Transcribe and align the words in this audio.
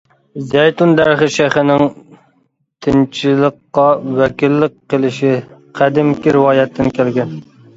زەيتۇن 0.51 0.93
دەرىخى 0.99 1.27
شېخىنىڭ 1.35 1.83
تىنچلىققا 2.87 3.85
ۋەكىللىك 4.21 4.77
قىلىشى 4.95 5.35
قەدىمكى 5.81 6.35
رىۋايەتتىن 6.39 6.91
كەلگەن. 6.99 7.39